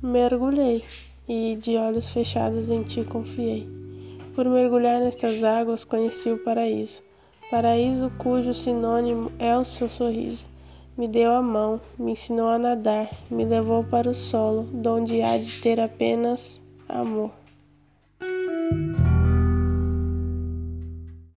[0.00, 0.84] Mergulhei
[1.28, 3.68] e de olhos fechados em ti confiei.
[4.32, 7.02] Por mergulhar nestas águas conheci o paraíso,
[7.50, 10.46] paraíso cujo sinônimo é o seu sorriso.
[10.96, 15.36] Me deu a mão, me ensinou a nadar, me levou para o solo, onde há
[15.36, 17.32] de ter apenas amor.